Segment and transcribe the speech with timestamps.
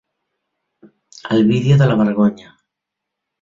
[1.37, 2.57] El vídeo de la vergonya.